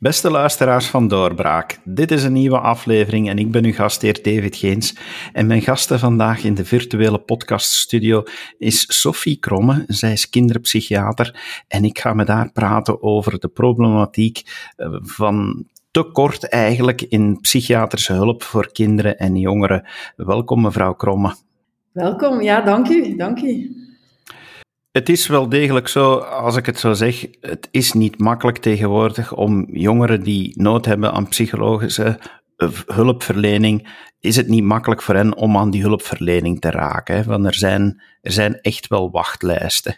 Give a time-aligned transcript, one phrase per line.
[0.00, 4.56] Beste luisteraars van Doorbraak, dit is een nieuwe aflevering en ik ben uw gastheer David
[4.56, 4.96] Geens.
[5.32, 8.22] En mijn gasten vandaag in de virtuele podcaststudio
[8.58, 9.84] is Sophie Kromme.
[9.86, 14.42] Zij is kinderpsychiater en ik ga met haar praten over de problematiek
[14.76, 19.86] eh, van tekort eigenlijk in psychiatrische hulp voor kinderen en jongeren.
[20.16, 21.34] Welkom mevrouw Kromme.
[21.92, 23.79] Welkom, ja, dank u, dank u.
[24.92, 29.36] Het is wel degelijk zo, als ik het zo zeg, het is niet makkelijk tegenwoordig
[29.36, 32.18] om jongeren die nood hebben aan psychologische
[32.56, 33.88] eh, hulpverlening,
[34.20, 37.26] is het niet makkelijk voor hen om aan die hulpverlening te raken.
[37.26, 39.96] Want er zijn, er zijn echt wel wachtlijsten.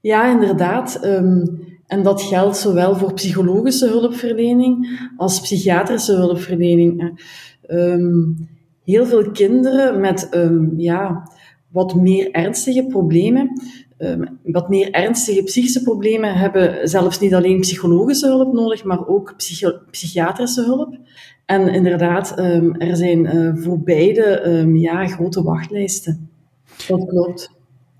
[0.00, 0.98] Ja, inderdaad.
[1.02, 1.46] Ehm,
[1.86, 7.20] en dat geldt zowel voor psychologische hulpverlening als psychiatrische hulpverlening.
[7.62, 8.24] Ehm,
[8.84, 11.30] heel veel kinderen met um, ja,
[11.68, 13.60] wat meer ernstige problemen
[13.98, 19.34] Ehm, wat meer ernstige psychische problemen hebben zelfs niet alleen psychologische hulp nodig, maar ook
[19.90, 20.98] psychiatrische hulp.
[21.46, 26.30] En inderdaad, ehm, er zijn uh, voor beide ehm, ja, grote wachtlijsten.
[26.88, 27.50] Dat klopt.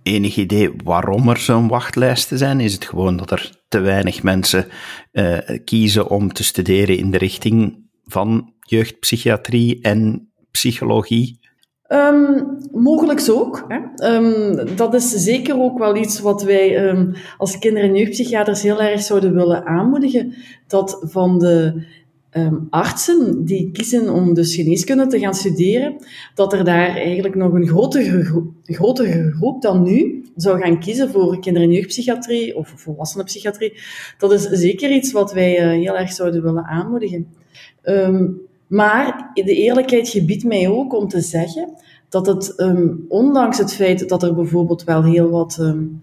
[0.03, 2.61] Enig idee waarom er zo'n wachtlijsten zijn?
[2.61, 4.67] Is het gewoon dat er te weinig mensen
[5.13, 11.39] uh, kiezen om te studeren in de richting van jeugdpsychiatrie en psychologie?
[11.89, 13.64] Um, mogelijks ook.
[13.69, 14.14] Hè.
[14.14, 18.83] Um, dat is zeker ook wel iets wat wij um, als kinder- en jeugdpsychiaters heel
[18.83, 20.34] erg zouden willen aanmoedigen.
[20.67, 21.83] Dat van de
[22.70, 25.97] artsen die kiezen om dus geneeskunde te gaan studeren,
[26.34, 31.11] dat er daar eigenlijk nog een grotere, groep, grotere groep dan nu zou gaan kiezen
[31.11, 33.80] voor kinder- en jeugdpsychiatrie of volwassenenpsychiatrie.
[34.19, 37.27] Dat is zeker iets wat wij uh, heel erg zouden willen aanmoedigen.
[38.69, 41.74] Maar de eerlijkheid gebiedt mij ook om te zeggen
[42.08, 46.02] dat het, um, ondanks het feit dat er bijvoorbeeld wel heel wat um,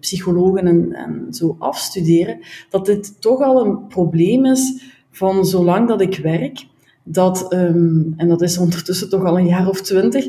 [0.00, 2.38] psychologen en, en, zo afstuderen,
[2.70, 6.66] dat dit toch al een probleem is van zolang dat ik werk,
[7.02, 10.26] dat, um, en dat is ondertussen toch al een jaar of twintig,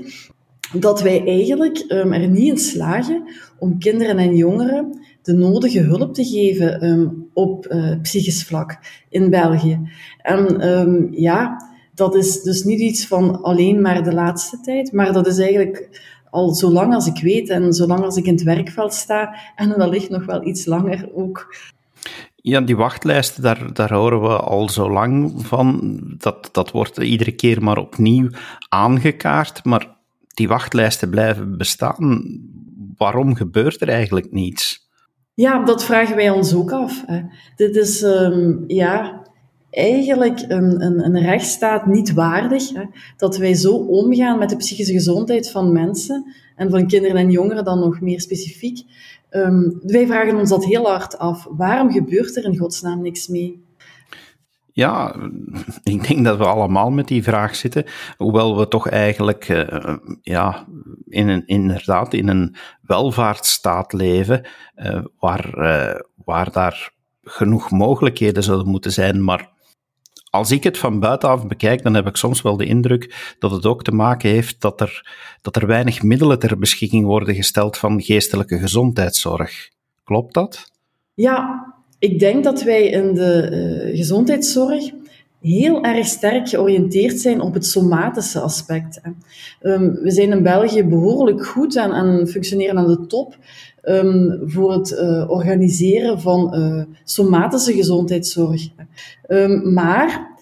[0.73, 3.23] dat wij eigenlijk er niet in slagen
[3.59, 8.79] om kinderen en jongeren de nodige hulp te geven op uh, psychisch vlak
[9.09, 9.79] in België.
[10.17, 11.57] En um, ja,
[11.93, 16.03] dat is dus niet iets van alleen maar de laatste tijd, maar dat is eigenlijk
[16.29, 19.77] al zo lang als ik weet en zolang als ik in het werkveld sta en
[19.77, 21.55] wellicht nog wel iets langer ook.
[22.35, 25.99] Ja, die wachtlijsten, daar, daar horen we al zo lang van.
[26.17, 28.29] Dat, dat wordt iedere keer maar opnieuw
[28.69, 29.97] aangekaart, maar
[30.33, 32.39] die wachtlijsten blijven bestaan.
[32.97, 34.84] Waarom gebeurt er eigenlijk niets?
[35.35, 37.03] Ja, dat vragen wij ons ook af.
[37.05, 37.21] Hè.
[37.55, 39.21] Dit is, um, ja,
[39.71, 42.73] eigenlijk een, een, een rechtsstaat niet waardig.
[42.73, 42.83] Hè?
[43.17, 47.63] Dat wij zo omgaan met de psychische gezondheid van mensen en van kinderen en jongeren
[47.63, 48.83] dan nog meer specifiek.
[49.31, 51.47] Um, wij vragen ons dat heel hard af.
[51.49, 53.64] Waarom gebeurt er in godsnaam niks mee?
[54.75, 55.15] Ja,
[55.83, 57.85] ik denk dat we allemaal met die vraag zitten.
[58.17, 60.67] Hoewel we toch eigenlijk uh, ja,
[61.05, 66.93] in een, inderdaad in een welvaartsstaat leven, uh, waar, uh, waar daar
[67.23, 69.53] genoeg mogelijkheden zouden moeten zijn, maar
[70.29, 73.65] als ik het van buitenaf bekijk, dan heb ik soms wel de indruk dat het
[73.65, 78.01] ook te maken heeft dat er, dat er weinig middelen ter beschikking worden gesteld van
[78.01, 79.69] geestelijke gezondheidszorg.
[80.03, 80.71] Klopt dat?
[81.13, 84.91] Ja, ik denk dat wij in de uh, gezondheidszorg
[85.41, 89.01] heel erg sterk georiënteerd zijn op het somatische aspect.
[89.61, 93.37] Um, we zijn in België behoorlijk goed en, en functioneren aan de top
[93.83, 98.67] um, voor het uh, organiseren van uh, somatische gezondheidszorg.
[99.27, 100.34] Um, maar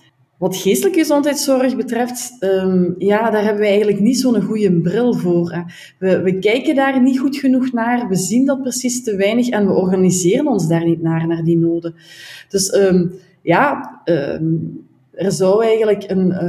[0.44, 5.52] wat geestelijke gezondheidszorg betreft, um, ja, daar hebben we eigenlijk niet zo'n goede bril voor.
[5.52, 5.62] Hè.
[5.98, 9.68] We, we kijken daar niet goed genoeg naar, we zien dat precies te weinig en
[9.68, 11.96] we organiseren ons daar niet naar, naar die noden.
[12.50, 12.78] Dus
[13.42, 14.02] ja,
[15.12, 16.44] er zou eigenlijk een,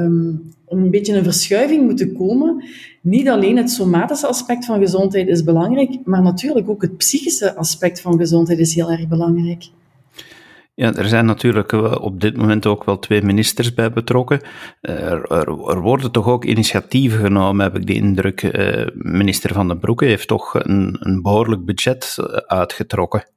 [0.68, 2.64] een beetje een verschuiving moeten komen.
[3.00, 8.00] Niet alleen het somatische aspect van gezondheid is belangrijk, maar natuurlijk ook het psychische aspect
[8.00, 9.64] van gezondheid is heel erg belangrijk.
[10.76, 14.40] Ja, er zijn natuurlijk op dit moment ook wel twee ministers bij betrokken.
[14.80, 18.42] Er, er, worden toch ook initiatieven genomen, heb ik de indruk.
[18.42, 23.28] Uh, minister Van den Broeke heeft toch een, een behoorlijk budget eh, uitgetrokken.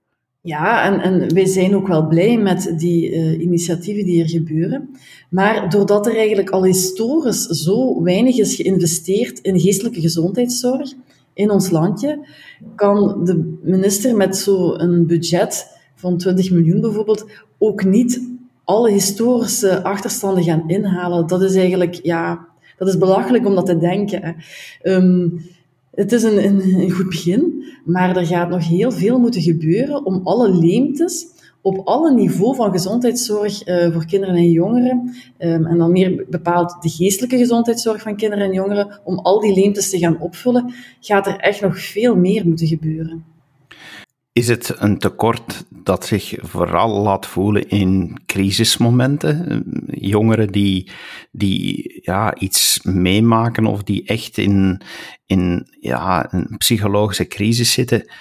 [0.42, 4.90] Ja, en, en wij zijn ook wel blij met die initiatieven die er gebeuren.
[5.30, 10.94] Maar doordat er eigenlijk al historisch zo weinig is geïnvesteerd in geestelijke gezondheidszorg
[11.34, 12.28] in ons landje,
[12.76, 17.26] kan de minister met zo'n budget van 20 miljoen bijvoorbeeld
[17.58, 18.22] ook niet
[18.64, 21.28] alle historische achterstanden gaan inhalen.
[21.28, 22.48] Dat is eigenlijk, ja,
[22.78, 24.36] dat is belachelijk om dat te denken.
[24.84, 25.42] Um,
[25.94, 30.22] het is een, een, goed begin, maar er gaat nog heel veel moeten gebeuren om
[30.24, 31.28] alle leemtes
[31.62, 36.82] op alle niveau van gezondheidszorg uh, voor kinderen en jongeren, um, en dan meer bepaald
[36.82, 41.28] de geestelijke gezondheidszorg van kinderen en jongeren, om al die leemtes te gaan opvullen, gaat
[41.28, 43.24] er echt nog veel meer moeten gebeuren.
[44.38, 49.64] Is het een tekort dat zich vooral laat voelen in crisismomenten?
[49.88, 50.92] Jongeren die,
[51.32, 54.82] die ja, iets meemaken of die echt in,
[55.26, 58.12] in ja, een psychologische crisis zitten,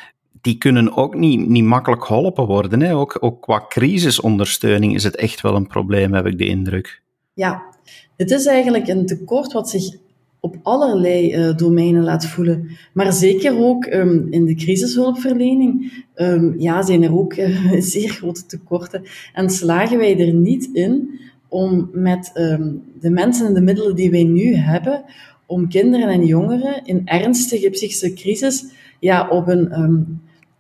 [0.40, 2.80] die kunnen ook niet, niet makkelijk geholpen worden.
[2.80, 2.96] Hè?
[2.96, 7.02] Ook, ook qua crisisondersteuning is het echt wel een probleem, heb ik de indruk.
[7.34, 7.62] Ja,
[8.16, 9.96] het is eigenlijk een tekort wat zich
[10.46, 12.68] op allerlei uh, domeinen laat voelen.
[12.92, 18.46] Maar zeker ook um, in de crisishulpverlening um, ja, zijn er ook uh, zeer grote
[18.46, 19.02] tekorten.
[19.34, 24.10] En slagen wij er niet in om met um, de mensen en de middelen die
[24.10, 25.04] wij nu hebben,
[25.46, 28.64] om kinderen en jongeren in ernstige psychische crisis
[29.00, 29.68] ja, op een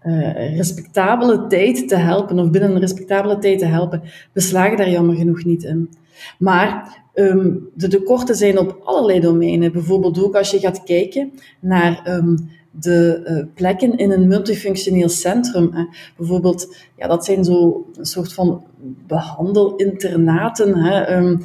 [0.02, 4.02] uh, respectabele tijd te helpen, of binnen een respectabele tijd te helpen.
[4.32, 5.90] We slagen daar jammer genoeg niet in.
[6.38, 9.72] Maar um, de tekorten zijn op allerlei domeinen.
[9.72, 15.70] Bijvoorbeeld ook als je gaat kijken naar um, de uh, plekken in een multifunctioneel centrum.
[15.72, 15.84] Hè.
[16.16, 18.64] Bijvoorbeeld, ja, dat zijn zo een soort van
[19.06, 20.76] behandelinternaten.
[20.76, 21.16] Hè.
[21.16, 21.44] Um,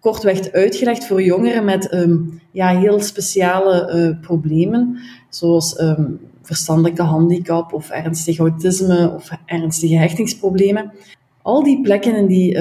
[0.00, 2.06] kortweg uitgelegd voor jongeren met
[2.50, 4.98] ja, heel speciale uh, problemen,
[5.28, 5.82] zoals
[6.42, 10.92] verstandelijke handicap of ernstig autisme of ernstige hechtingsproblemen.
[11.42, 12.58] Al die plekken in die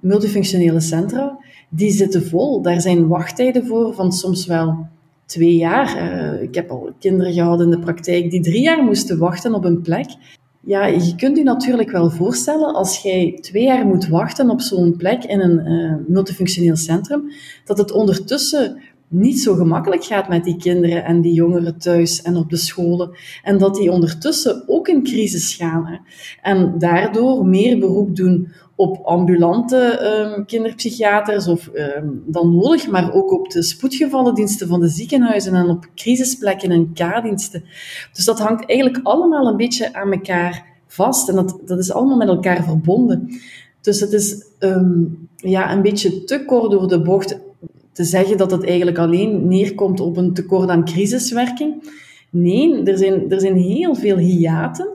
[0.00, 2.62] multifunctionele centra, die zitten vol.
[2.62, 4.86] Daar zijn wachttijden voor van soms wel
[5.26, 5.96] twee jaar.
[5.96, 9.64] Uh, ik heb al kinderen gehad in de praktijk die drie jaar moesten wachten op
[9.64, 10.06] een plek.
[10.60, 14.96] Ja, je kunt je natuurlijk wel voorstellen, als jij twee jaar moet wachten op zo'n
[14.96, 17.30] plek in een uh, multifunctioneel centrum,
[17.64, 18.82] dat het ondertussen
[19.14, 23.10] niet zo gemakkelijk gaat met die kinderen en die jongeren thuis en op de scholen.
[23.42, 26.00] En dat die ondertussen ook in crisis gaan.
[26.42, 30.00] En daardoor meer beroep doen op ambulante
[30.36, 35.68] um, kinderpsychiaters of um, dan nodig, maar ook op de spoedgevallendiensten van de ziekenhuizen en
[35.68, 37.64] op crisisplekken en K-diensten.
[38.12, 42.16] Dus dat hangt eigenlijk allemaal een beetje aan elkaar vast en dat, dat is allemaal
[42.16, 43.28] met elkaar verbonden.
[43.80, 47.38] Dus het is um, ja, een beetje te kort door de bocht
[47.94, 51.92] te zeggen dat het eigenlijk alleen neerkomt op een tekort aan crisiswerking.
[52.30, 54.88] Nee, er zijn, er zijn heel veel hiaten.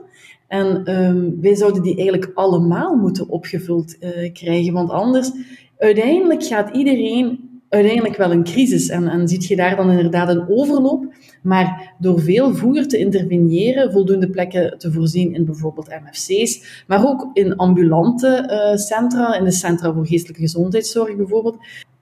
[0.48, 4.72] En um, wij zouden die eigenlijk allemaal moeten opgevuld uh, krijgen.
[4.72, 5.30] Want anders,
[5.78, 8.88] uiteindelijk gaat iedereen uiteindelijk wel een crisis.
[8.88, 11.14] En, en ziet je daar dan inderdaad een overloop.
[11.42, 17.30] Maar door veel vroeger te interveneren, voldoende plekken te voorzien in bijvoorbeeld MFC's, maar ook
[17.32, 21.56] in ambulante uh, centra, in de centra voor geestelijke gezondheidszorg bijvoorbeeld,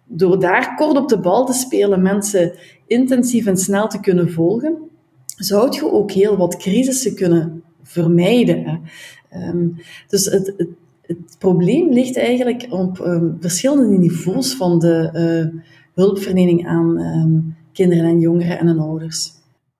[0.08, 2.52] door daar kort op de bal te spelen, mensen
[2.87, 4.76] intensief en snel te kunnen volgen,
[5.26, 8.81] zou je ook heel wat crisissen kunnen vermijden.
[9.34, 9.76] Um,
[10.08, 10.69] dus het, het,
[11.02, 15.10] het, probleem ligt eigenlijk op um, verschillende niveaus van de
[15.52, 15.60] uh,
[15.94, 19.31] hulpverlening aan um, kinderen en jongeren en ouders.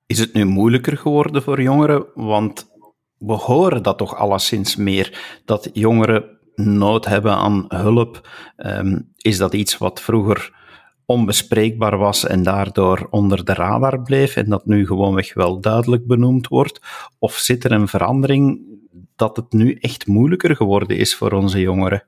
[0.07, 2.07] Is het nu moeilijker geworden voor jongeren?
[2.15, 2.67] Want
[3.19, 9.55] we horen dat toch alleszins meer, dat jongeren nood hebben aan hulp, um, is dat
[9.55, 10.57] iets wat vroeger
[11.07, 16.49] onbespreekbaar was en daardoor onder de radar bleef en dat nu gewoonweg wel duidelijk benoemd
[16.49, 16.81] wordt?
[17.19, 18.61] Of zit er een verandering
[19.17, 22.05] dat het nu echt moeilijker geworden is voor onze jongeren?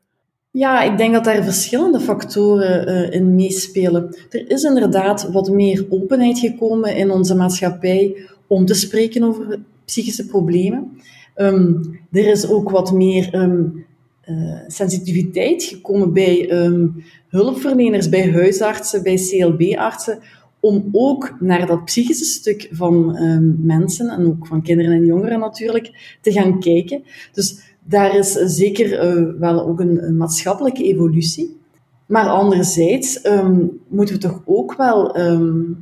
[0.50, 4.16] Ja, ik denk dat daar verschillende factoren uh, in meespelen.
[4.30, 8.16] Er is inderdaad wat meer openheid gekomen in onze maatschappij
[8.46, 11.00] om te spreken over psychische problemen.
[11.36, 13.86] Um, er is ook wat meer um,
[14.30, 20.18] uh, sensitiviteit gekomen bij um, hulpverleners, bij huisartsen, bij CLB-artsen,
[20.60, 25.38] om ook naar dat psychische stuk van um, mensen en ook van kinderen en jongeren
[25.38, 27.02] natuurlijk te gaan kijken.
[27.32, 31.58] Dus daar is zeker uh, wel ook een, maatschappelijke evolutie.
[32.06, 35.14] Maar anderzijds um, moeten we toch ook wel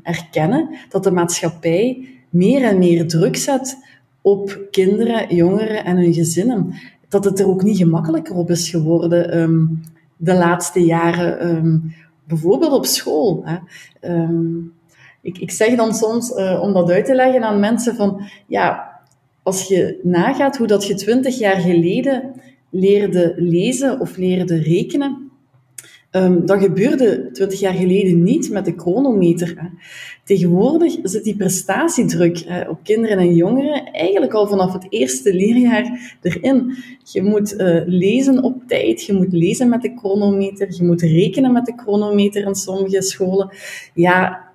[0.02, 3.76] erkennen dat de maatschappij meer en meer druk zet
[4.22, 6.74] op kinderen, jongeren en hun gezinnen
[7.08, 9.80] dat het er ook niet gemakkelijker op is geworden um,
[10.16, 13.44] de laatste jaren, um, bijvoorbeeld op school.
[13.44, 13.56] Hè.
[14.12, 14.72] Um,
[15.20, 18.96] ik, ik zeg dan soms, uh, om dat uit te leggen aan mensen, van ja,
[19.42, 22.32] als je nagaat hoe dat je twintig jaar geleden
[22.70, 25.27] leerde lezen of leerde rekenen,
[26.12, 29.70] Um, dat gebeurde twintig jaar geleden niet met de chronometer.
[30.24, 36.74] Tegenwoordig zit die prestatiedruk op kinderen en jongeren eigenlijk al vanaf het eerste leerjaar erin.
[37.02, 41.52] Je moet uh, lezen op tijd, je moet lezen met de chronometer, je moet rekenen
[41.52, 43.50] met de chronometer in sommige scholen.
[43.94, 44.48] Ja,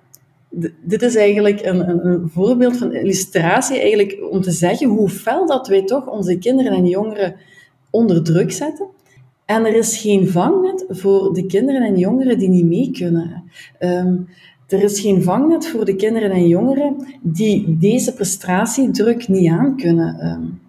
[0.82, 5.46] dit is eigenlijk een, een, een, voorbeeld van illustratie eigenlijk om te zeggen hoe fel
[5.46, 7.36] dat wij toch onze kinderen en jongeren
[7.90, 8.86] onder druk zetten.
[9.44, 13.50] En er is geen vangnet voor de kinderen en jongeren die niet mee kunnen.
[13.78, 14.16] Ehm,
[14.68, 20.26] er is geen vangnet voor de kinderen en jongeren die deze prestatiedruk niet aankunnen.
[20.26, 20.62] Um.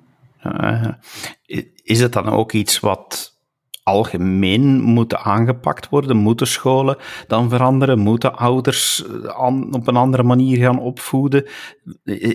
[1.84, 3.38] Is het dan ook iets wat
[3.84, 6.18] algemeen moet aangepakt worden?
[6.18, 8.00] Moeten scholen dan veranderen?
[8.00, 11.46] Moeten ouders eh, op een andere manier gaan opvoeden?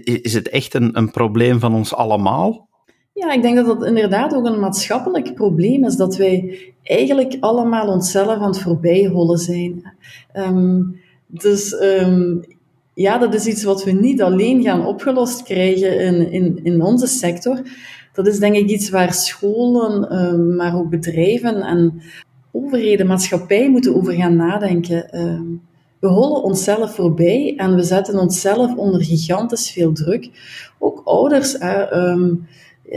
[0.04, 2.69] Is het echt een, een probleem van ons allemaal?
[3.12, 7.88] Ja, ik denk dat dat inderdaad ook een maatschappelijk probleem is, dat wij eigenlijk allemaal
[7.88, 9.92] onszelf aan het voorbijhollen zijn.
[10.36, 12.44] Um, dus um,
[12.94, 17.06] ja, dat is iets wat we niet alleen gaan opgelost krijgen in, in, in onze
[17.06, 17.62] sector.
[18.12, 22.02] Dat is denk ik iets waar scholen, um, maar ook bedrijven en
[22.52, 25.06] overheden, maatschappij moeten over gaan nadenken.
[26.00, 30.30] We hollen onszelf voorbij en we zetten onszelf onder gigantisch veel druk.
[30.78, 31.58] Ook ouders.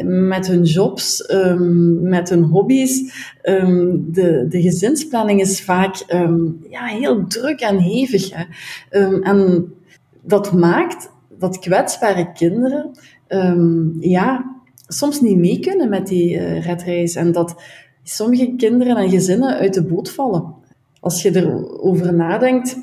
[0.03, 3.13] Met hun jobs, um, met hun hobby's.
[3.43, 8.31] Um, de, de gezinsplanning is vaak um, ja, heel druk en hevig.
[9.21, 9.73] En
[10.21, 12.91] dat maakt dat kwetsbare kinderen
[14.00, 14.55] ja,
[14.88, 17.15] soms niet mee kunnen met die uh, redreis.
[17.15, 17.62] En dat
[18.03, 20.53] sommige kinderen en gezinnen uit de boot vallen.
[21.00, 22.77] Als je erover nadenkt,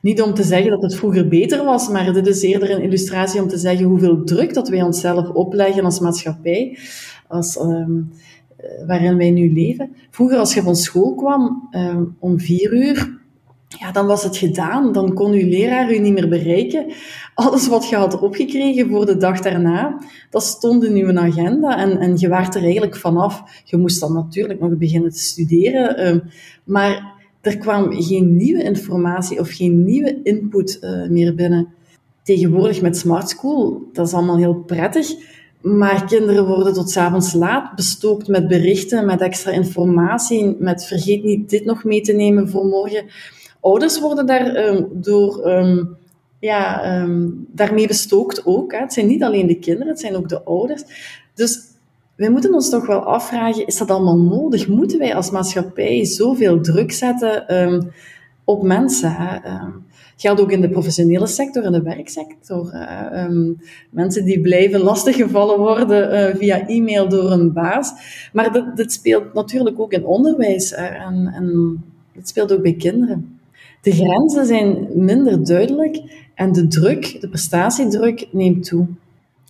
[0.00, 3.42] niet om te zeggen dat het vroeger beter was, maar dit is eerder een illustratie
[3.42, 6.78] om te zeggen hoeveel druk dat wij onszelf opleggen als maatschappij,
[7.28, 8.10] als, um,
[8.86, 9.96] waarin wij nu leven.
[10.10, 13.18] Vroeger, als je van school kwam um, om vier uur,
[13.78, 14.92] ja, dan was het gedaan.
[14.92, 16.92] Dan kon uw leraar u niet meer bereiken.
[17.34, 19.98] Alles wat je had opgekregen voor de dag daarna,
[20.30, 23.62] dat stond in uw agenda en, en je waart er eigenlijk vanaf.
[23.64, 26.22] Je moest dan natuurlijk nog beginnen te studeren, um,
[26.64, 31.68] maar er kwam geen nieuwe informatie of geen nieuwe input uh, meer binnen.
[32.22, 35.14] Tegenwoordig met Smart School, dat is allemaal heel prettig,
[35.60, 41.50] maar kinderen worden tot avonds laat bestookt met berichten, met extra informatie, met vergeet niet
[41.50, 43.04] dit nog mee te nemen voor morgen.
[43.60, 45.96] Ouders worden daar um, door, um,
[46.38, 48.72] ja, um, daarmee bestookt ook.
[48.72, 48.78] Hè.
[48.78, 50.82] Het zijn niet alleen de kinderen, het zijn ook de ouders.
[51.34, 51.69] Dus
[52.20, 54.68] wij moeten ons toch wel afvragen, is dat allemaal nodig?
[54.68, 57.90] Moeten wij als maatschappij zoveel druk zetten um,
[58.44, 59.12] op mensen?
[59.12, 59.34] Hè?
[59.36, 59.84] Um,
[60.16, 62.72] geldt ook in de professionele sector, in de werksector.
[63.14, 63.60] Um,
[63.90, 67.92] mensen die blijven lastiggevallen worden uh, via e-mail door een baas.
[68.32, 71.76] Maar dit, dit speelt natuurlijk ook in onderwijs en, en
[72.12, 73.38] dit speelt ook bij kinderen.
[73.82, 76.00] De grenzen zijn minder duidelijk
[76.34, 78.86] en de druk, de prestatiedruk, neemt toe.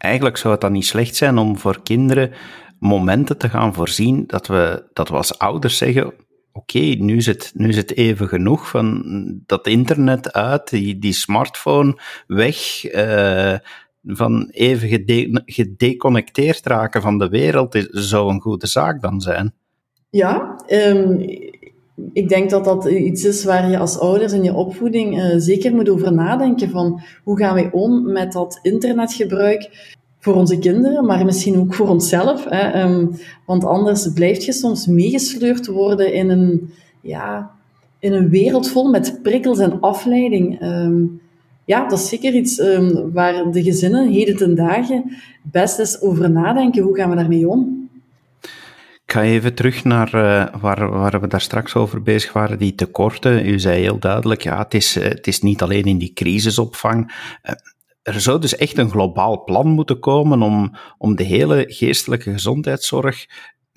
[0.00, 2.32] Eigenlijk zou het dan niet slecht zijn om voor kinderen
[2.78, 6.12] momenten te gaan voorzien dat we, dat we als ouders zeggen:
[6.52, 9.04] Oké, nu, is het, nu is het even genoeg van
[9.46, 12.84] dat internet uit, die, die smartphone weg.
[12.94, 13.54] Uh,
[14.04, 19.54] van even gede gedeconnecteerd raken van de wereld zou een goede zaak dan zijn.
[20.10, 21.24] Ja, um,
[22.12, 25.74] ik denk dat dat iets is waar je als ouders in je opvoeding uh, zeker
[25.74, 29.88] moet over nadenken van hoe gaan wij om met dat internetgebruik
[30.18, 32.44] voor onze kinderen, maar misschien ook voor onszelf.
[32.48, 33.10] Hè, um,
[33.46, 37.50] want anders blijf je soms meegesleurd worden in een, ja,
[37.98, 40.62] in een wereld vol met prikkels en afleiding.
[40.62, 41.20] Um,
[41.64, 45.04] ja, dat is zeker iets um, waar de gezinnen heden ten dagen
[45.42, 46.82] best eens over nadenken.
[46.82, 47.88] Hoe gaan we daarmee om?
[49.10, 52.74] Ik ga even terug naar uh, waar, waar we daar straks over bezig waren, die
[52.74, 53.46] tekorten.
[53.46, 57.12] U zei heel duidelijk, ja, het is, het is niet alleen in die crisisopvang.
[57.42, 57.52] Uh,
[58.02, 63.26] er zou dus echt een globaal plan moeten komen om, om de hele geestelijke gezondheidszorg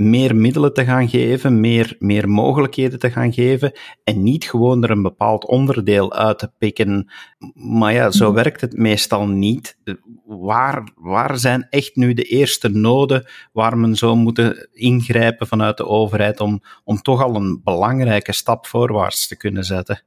[0.10, 3.72] meer middelen te gaan geven, meer, meer mogelijkheden te gaan geven
[4.04, 7.12] en niet gewoon er een bepaald onderdeel uit te pikken.
[7.54, 8.36] Maar ja, zo mhm.
[8.36, 9.78] werkt het meestal niet.
[10.26, 15.86] Waar, waar zijn echt nu de eerste noden waar men zou moeten ingrijpen vanuit de
[15.86, 20.02] overheid om, om toch al een belangrijke stap voorwaarts te kunnen zetten?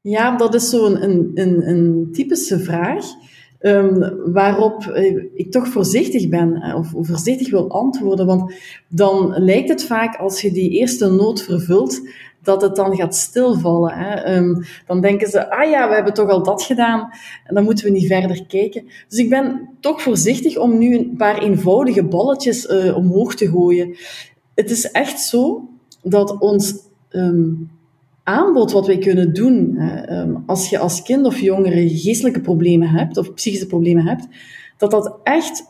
[0.00, 3.04] Ja, dat is zo'n een, een, een typische vraag.
[3.62, 8.26] Um, waarop eh, ik toch voorzichtig ben, eh, of voorzichtig wil antwoorden.
[8.26, 8.54] Want
[8.88, 12.00] dan lijkt het vaak, als je die eerste nood vervult,
[12.42, 13.92] dat het dan gaat stilvallen.
[13.94, 14.36] Hè.
[14.36, 17.10] Um, dan denken ze, ah ja, we hebben toch al dat gedaan,
[17.44, 18.84] en dan moeten we niet verder kijken.
[19.08, 23.96] Dus ik ben toch voorzichtig om nu een paar eenvoudige balletjes uh, omhoog te gooien.
[24.54, 25.68] Het is echt zo
[26.02, 26.74] dat ons
[27.10, 27.70] um,
[28.30, 33.16] aanbod wat wij kunnen doen ehm, als je als kind of jongere geestelijke problemen hebt
[33.16, 34.26] of psychische problemen hebt,
[34.76, 35.64] dat dat echt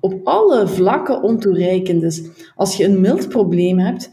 [0.00, 2.22] op alle vlakken ontoereikend is.
[2.56, 4.10] Als je een mild probleem hebt,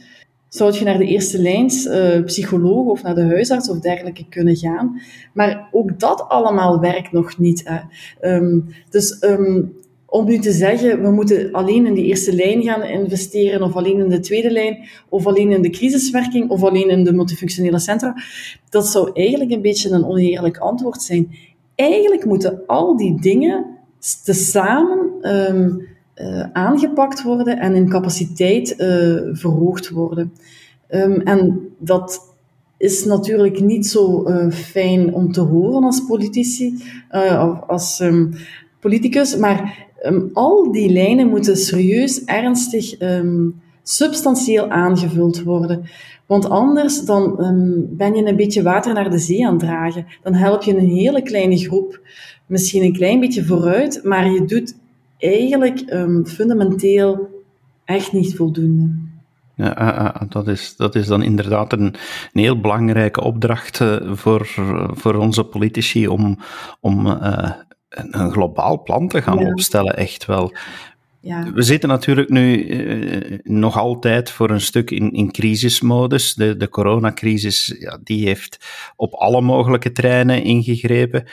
[0.48, 4.56] zou je naar de eerste lijns uh, psycholoog of naar de huisarts of dergelijke kunnen
[4.56, 5.02] gaan.
[5.34, 7.64] Maar ook dat allemaal werkt nog niet.
[8.22, 9.76] Um, dus um,
[10.10, 14.00] om nu te zeggen, we moeten alleen in de eerste lijn gaan investeren, of alleen
[14.00, 18.16] in de tweede lijn, of alleen in de crisiswerking, of alleen in de multifunctionele centra,
[18.70, 21.36] dat zou eigenlijk een beetje een oneerlijk antwoord zijn.
[21.76, 23.66] Eigenlijk moeten al die dingen
[24.24, 30.34] tezamen um, uh, aangepakt worden en in capaciteit uh, verhoogd worden.
[30.90, 32.36] Um, en dat
[32.78, 38.34] is natuurlijk niet zo uh, fijn om te horen als politici, of als um,
[38.80, 45.90] politicus, maar um, al die lijnen moeten serieus, ernstig, um, substantieel aangevuld worden.
[46.26, 50.06] Want anders dan um, ben je een beetje water naar de zee aan het dragen.
[50.24, 52.00] Dan help je een hele kleine groep
[52.46, 54.76] misschien een klein beetje vooruit, maar je doet
[55.18, 55.84] eigenlijk
[56.26, 57.30] fundamenteel
[57.86, 59.06] echt niet voldoende.
[59.56, 63.80] Ja, ah, ah, ah, dat, is, dat is dan inderdaad een, een heel belangrijke opdracht
[63.80, 64.48] uh, voor,
[64.92, 66.38] voor onze politici om,
[66.80, 67.52] om uh,
[68.12, 70.52] een, globaal plan te gaan opstellen, echt wel.
[71.22, 71.52] Ja.
[71.54, 76.34] We zitten natuurlijk nu uh, nog altijd voor een stuk in, in crisismodus.
[76.34, 78.58] De, de coronacrisis ja, die heeft
[78.96, 81.26] op alle mogelijke terreinen ingegrepen.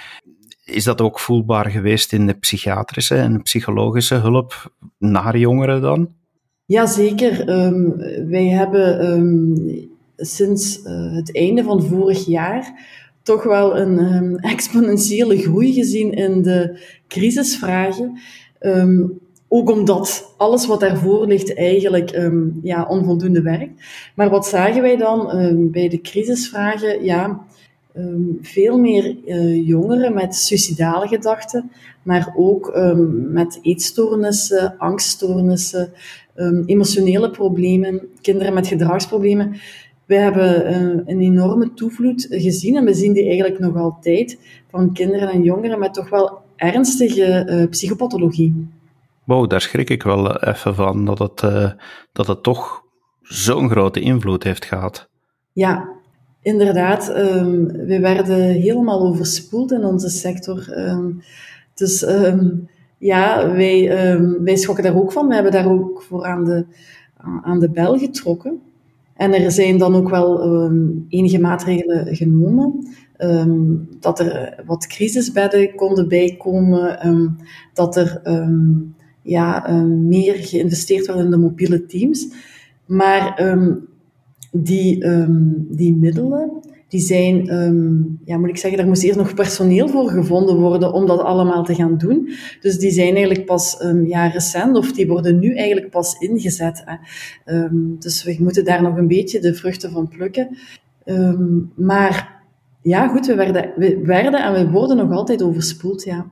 [0.65, 6.09] Is dat ook voelbaar geweest in de psychiatrische en psychologische hulp naar jongeren dan?
[6.67, 7.49] Jazeker.
[7.49, 7.97] Um,
[8.29, 9.55] wij hebben um,
[10.17, 12.87] sinds uh, het einde van vorig jaar
[13.25, 16.79] toch wel een um, exponentiële groei gezien in de
[17.09, 18.19] crisisvragen.
[18.61, 23.83] Um, ook omdat alles wat daarvoor ligt eigenlijk um, ja, onvoldoende werkt.
[24.15, 25.29] Maar wat zagen wij dan
[25.71, 27.05] bij de crisisvragen?
[27.05, 27.47] Ja,
[28.41, 31.71] veel meer uh, jongeren met suicidale gedachten,
[32.03, 32.79] maar ook
[33.31, 35.93] met eetstoornissen, angststoornissen,
[36.67, 39.57] emotionele problemen, kinderen met gedragsproblemen.
[40.07, 44.39] Wij hebben uh, een enorme toevloed gezien en we zien die eigenlijk nog altijd
[44.71, 48.69] van kinderen en jongeren met toch wel ernstige uh, psychopathologie.
[49.25, 51.71] Wow, daar schrik ik wel even van, dat het, uh,
[52.13, 52.83] dat het toch
[53.21, 55.09] zo'n grote invloed heeft gehad.
[55.53, 55.89] Ja,
[56.43, 57.09] inderdaad.
[57.09, 60.79] Um, we werden helemaal overspoeld in onze sector.
[60.79, 61.23] Um,
[61.75, 63.89] dus um, ja, wij,
[64.41, 65.29] wij schokken daar ook van.
[65.29, 66.67] We hebben daar ook voor aan de,
[67.43, 68.61] aan de bel getrokken.
[69.15, 72.89] En er zijn dan ook wel um, enige maatregelen genomen.
[73.19, 77.37] Um, dat er wat crisisbedden konden bijkomen, um,
[77.73, 78.21] dat er
[79.23, 82.29] ja, meer geïnvesteerd werd in de mobiele teams.
[82.87, 83.55] Maar
[84.53, 85.07] die,
[85.69, 86.51] die middelen,
[86.95, 90.93] die zijn, um, ja, moet ik zeggen, daar moest eerst nog personeel voor gevonden worden
[90.93, 92.31] om dat allemaal te gaan doen.
[92.61, 96.83] Dus die zijn eigenlijk pas um, ja, recent, of die worden nu eigenlijk pas ingezet.
[96.85, 96.97] Hè.
[97.57, 100.57] Um, dus we moeten daar nog een beetje de vruchten van plukken.
[101.77, 102.43] maar
[102.83, 106.27] ja, goed, we werden, we werden en we worden nog altijd overspoeld, ja.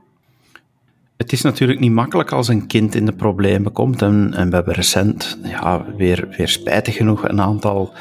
[1.17, 4.01] Het is natuurlijk niet makkelijk als een kind in de problemen komt.
[4.01, 7.93] En, en we hebben recent, ja, weer, weer spijtig genoeg, een aantal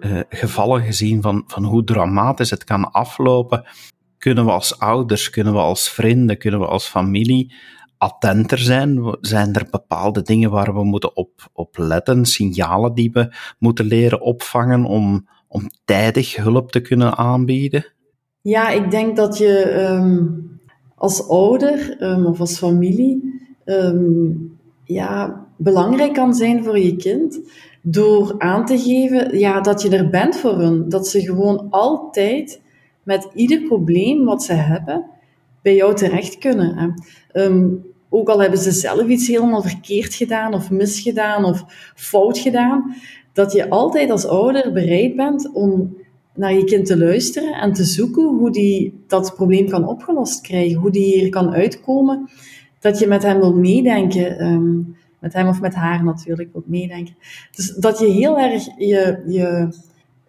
[0.00, 3.66] uh, gevallen gezien van, van hoe dramatisch het kan aflopen.
[4.18, 7.54] Kunnen we als ouders, kunnen we als vrienden, kunnen we als familie
[7.98, 9.16] attenter zijn?
[9.20, 14.20] Zijn er bepaalde dingen waar we moeten op, op letten, signalen die we moeten leren
[14.20, 17.86] opvangen om, om tijdig hulp te kunnen aanbieden?
[18.40, 20.60] Ja, ik denk dat je um,
[20.94, 27.40] als ouder um, of als familie um, ja, belangrijk kan zijn voor je kind
[27.88, 30.88] door aan te geven ja, dat je er bent voor hun.
[30.88, 32.60] Dat ze gewoon altijd
[33.02, 35.04] met ieder probleem wat ze hebben
[35.62, 36.94] bij jou terecht kunnen.
[37.32, 42.94] Um, ook al hebben ze zelf iets helemaal verkeerd gedaan of misgedaan of fout gedaan,
[43.32, 45.96] dat je altijd als ouder bereid bent om
[46.34, 50.78] naar je kind te luisteren en te zoeken hoe die dat probleem kan opgelost krijgen,
[50.78, 52.30] hoe die hier kan uitkomen,
[52.80, 54.46] dat je met hem wil meedenken.
[54.46, 57.16] Um, met hem of met haar natuurlijk ook meedenken.
[57.54, 59.68] Dus dat je heel erg je, je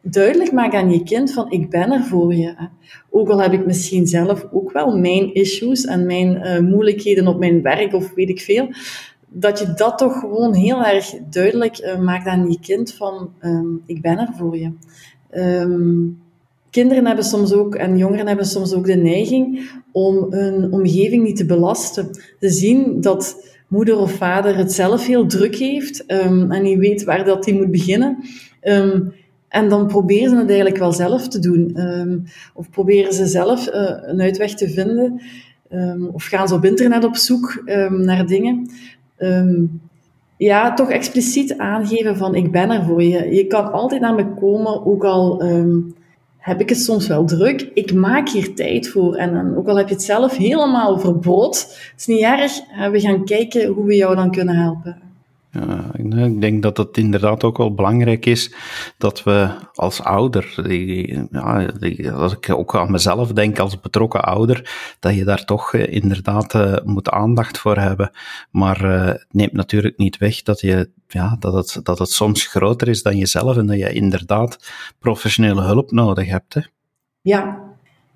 [0.02, 2.56] duidelijk maakt aan je kind van ik ben er voor je.
[3.10, 7.40] Ook al heb ik misschien zelf ook wel mijn issues en mijn uh, moeilijkheden op
[7.40, 8.68] mijn werk of weet ik veel.
[9.30, 13.82] Dat je dat toch gewoon heel erg duidelijk uh, maakt aan je kind van um,
[13.86, 14.72] ik ben er voor je.
[15.32, 16.22] Um,
[16.70, 21.36] kinderen hebben soms ook, en jongeren hebben soms ook de neiging om hun omgeving niet
[21.36, 22.10] te belasten.
[22.40, 27.04] Ze zien dat moeder of vader het zelf heel druk heeft um, en niet weet
[27.04, 28.18] waar dat hij moet beginnen.
[28.62, 29.14] Um,
[29.48, 31.82] en dan proberen ze het eigenlijk wel zelf te doen.
[31.82, 35.22] Um, of proberen ze zelf uh, een uitweg te vinden.
[36.14, 38.70] of gaan ze op internet op zoek naar dingen.
[40.38, 43.36] ja, toch expliciet aangeven van ik ben er voor je.
[43.36, 45.42] Je kan altijd naar me komen, ook al
[46.48, 47.70] heb ik het soms wel druk.
[47.74, 49.16] Ik maak hier tijd voor.
[49.16, 52.52] En, en ook al heb je het zelf helemaal verbrod, het is niet erg.
[52.92, 55.07] We gaan kijken hoe we jou dan kunnen helpen.
[55.58, 58.54] Ja, ik denk dat het inderdaad ook wel belangrijk is
[58.98, 60.54] dat we als ouder,
[61.34, 65.94] ja, als ik ook aan mezelf denk als betrokken ouder, dat je daar toch eh,
[65.94, 68.12] inderdaad moet aandacht voor hebben.
[68.52, 72.88] Maar het neemt natuurlijk niet weg dat, je, ja, dat, het, dat het soms groter
[72.88, 76.54] is dan jezelf en dat je inderdaad professionele hulp nodig hebt.
[76.54, 76.62] Hè?
[77.22, 77.66] Ja,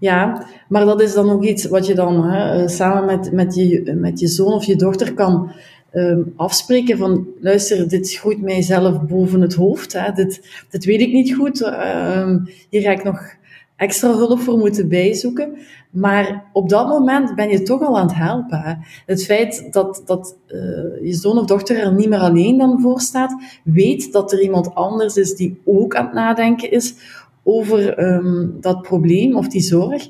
[0.02, 3.94] ja, maar dat is dan ook iets wat je dan hè, samen met, met, je,
[3.96, 5.52] met je zoon of je dochter kan
[5.94, 10.12] um, afspreken van, luister, dit groeit mijzelf boven het hoofd, hè.
[10.12, 13.20] Dit, weet ik niet goed, um, hier ga ik nog
[13.76, 15.58] extra hulp voor moeten bijzoeken.
[15.90, 18.60] Maar op dat moment ben je toch al aan het helpen.
[18.60, 18.74] Hè.
[19.06, 20.58] Het feit dat, dat uh,
[21.04, 24.76] je zoon of dochter er niet meer alleen dan voor staat, weet dat er iemand
[24.76, 26.96] anders is die ook aan het nadenken is
[27.44, 30.10] over um, dat probleem of die zorg.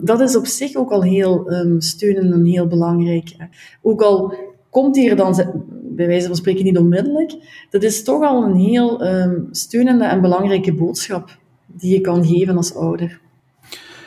[0.00, 3.36] Dat is op zich ook al heel um, steunend en heel belangrijk.
[3.82, 4.34] Ook al
[4.76, 5.34] komt hier dan,
[5.82, 7.32] bij wijze van spreken, niet onmiddellijk.
[7.70, 12.56] Dat is toch al een heel um, steunende en belangrijke boodschap die je kan geven
[12.56, 13.20] als ouder.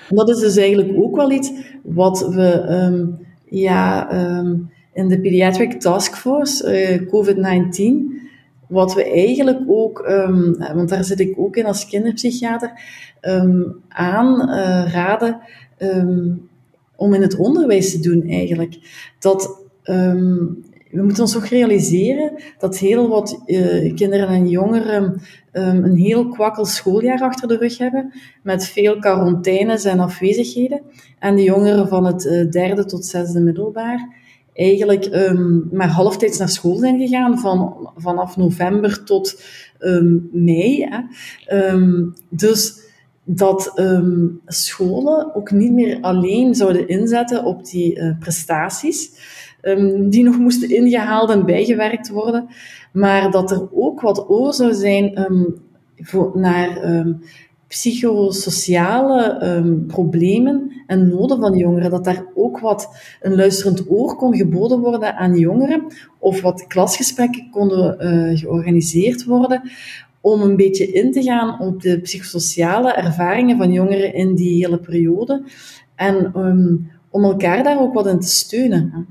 [0.10, 1.52] Dat is dus eigenlijk ook wel iets
[1.84, 8.28] wat we um, ja, um, in de Pediatric Task Force, uh, COVID-19,
[8.68, 10.08] wat we eigenlijk ook,
[10.74, 12.72] want daar zit ik ook in als kinderpsychiater,
[13.88, 15.40] aanraden
[15.80, 16.50] uh, um,
[16.96, 18.78] om in het onderwijs te doen eigenlijk.
[19.20, 25.22] Dat Um, we moeten ons ook realiseren dat heel wat uh, kinderen en jongeren
[25.54, 28.14] um, een heel kwakkel schooljaar achter de rug hebben,
[28.44, 30.82] met veel quarantaines en afwezigheden.
[31.20, 34.18] En de jongeren van het uh, derde tot zesde middelbaar
[34.54, 39.44] eigenlijk um, maar halftijds naar school zijn gegaan, van, vanaf november tot
[40.32, 40.88] mei.
[40.90, 41.00] Hè.
[42.30, 42.88] dus
[43.24, 43.82] dat
[44.46, 49.12] scholen ook niet meer alleen zouden inzetten op die uh, prestaties,
[49.62, 52.48] um, die nog moesten ingehaald en bijgewerkt worden,
[52.94, 55.56] maar dat er ook wat oor zou zijn um,
[55.96, 56.82] voor, naar
[57.68, 62.90] psychosociale problemen en noden van jongeren, dat daar ook wat
[63.22, 65.84] een luisterend oor kon geboden worden aan jongeren,
[66.20, 69.62] of wat klasgesprekken konden uh, georganiseerd worden,
[70.22, 74.80] om een beetje in te gaan op de psychosociale ervaringen van jongeren in die hele
[74.80, 75.44] periode.
[75.96, 76.32] En
[77.10, 79.08] om elkaar daar ook wat in te steunen.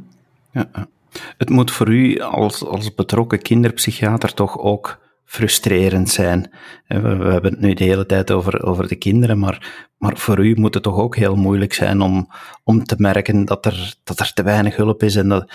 [1.39, 6.51] Het moet voor u als, als betrokken kinderpsychiater toch ook frustrerend zijn.
[6.87, 10.47] We, we, hebben het nu de hele tijd over, over de kinderen, maar, maar voor
[10.47, 12.29] u moet het toch ook heel moeilijk zijn om,
[12.65, 15.51] om te merken dat er, dat er te weinig hulp is en dat,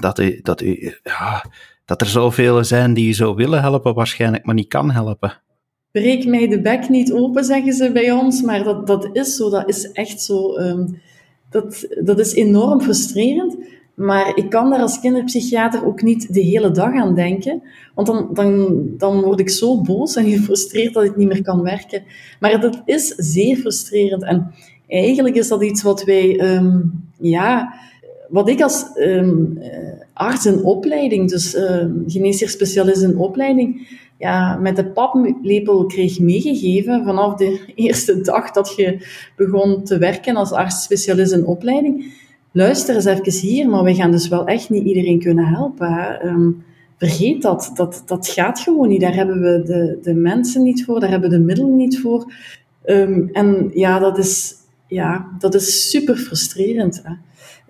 [0.00, 1.44] dat u, dat u ja,
[1.84, 5.42] dat er zoveel zijn die je zo willen helpen, waarschijnlijk, maar niet kan helpen.
[5.90, 9.50] Breek mij de bek niet open, zeggen ze bij ons, maar dat, dat is zo,
[9.50, 10.56] dat is echt zo.
[10.56, 11.00] Um,
[11.50, 13.56] dat, dat is enorm frustrerend.
[13.98, 17.62] Maar ik kan daar als kinderpsychiater ook niet de hele dag aan denken.
[17.94, 21.62] Want dan, dan, dan word ik zo boos en gefrustreerd dat ik niet meer kan
[21.62, 22.02] werken.
[22.40, 24.24] Maar dat is zeer frustrerend.
[24.24, 24.54] En
[24.86, 27.74] eigenlijk is dat iets wat wij, um, ja,
[28.28, 29.58] wat ik als um,
[30.12, 37.34] arts in opleiding, dus uh, geneesheer-specialist in opleiding, ja, met de paplepel kreeg meegegeven vanaf
[37.34, 39.06] de eerste dag dat je
[39.36, 42.26] begon te werken als arts-specialist in opleiding.
[42.52, 46.26] Luister eens even hier, maar we gaan dus wel echt niet iedereen kunnen helpen.
[46.26, 46.64] Um,
[46.96, 47.70] vergeet dat.
[47.74, 48.02] dat.
[48.06, 49.00] Dat gaat gewoon niet.
[49.00, 52.32] Daar hebben we de, de mensen niet voor, daar hebben we de middelen niet voor.
[52.84, 54.54] Um, en ja, dat is,
[54.86, 57.02] ja, dat is super frustrerend.
[57.04, 57.12] Hè.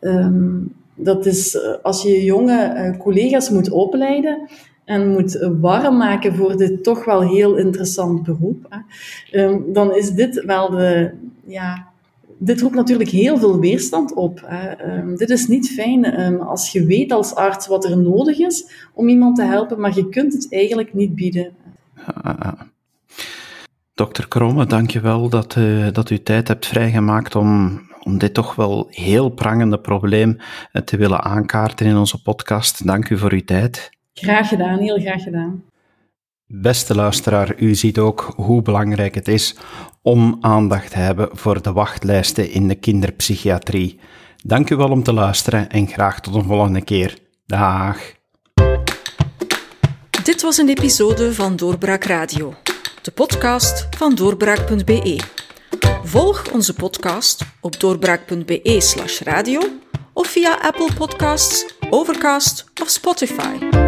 [0.00, 4.48] Um, dat is eh, als je jonge uh, collega's moet opleiden
[4.84, 8.66] en moet warm maken voor dit toch wel heel interessant beroep,
[9.30, 11.10] hè, dan is dit wel de,
[11.46, 11.87] ja,
[12.38, 14.42] dit roept natuurlijk heel veel weerstand op.
[14.44, 14.96] Hè.
[14.98, 18.70] Um, dit is niet fijn um, als je weet als arts wat er nodig is
[18.94, 21.52] om iemand te helpen, maar je kunt het eigenlijk niet bieden.
[23.94, 28.34] Dokter Kromme, dank je wel dat, uh, dat u tijd hebt vrijgemaakt om om dit
[28.34, 30.36] toch wel heel prangende probleem
[30.72, 32.86] eh, te willen aankaarten in onze podcast.
[32.86, 33.90] Dank u voor uw tijd.
[34.14, 35.62] Graag gedaan, heel graag gedaan.
[36.46, 39.56] Beste luisteraar, u ziet ook hoe belangrijk het is
[40.08, 44.00] om aandacht te hebben voor de wachtlijsten in de kinderpsychiatrie.
[44.44, 47.18] Dank u wel om te luisteren en graag tot een volgende keer.
[47.46, 47.98] Dag.
[50.24, 52.54] Dit was een episode van Doorbraak Radio,
[53.02, 55.20] de podcast van doorbraak.be.
[56.02, 59.60] Volg onze podcast op doorbraak.be/radio
[60.12, 63.87] of via Apple Podcasts, Overcast of Spotify.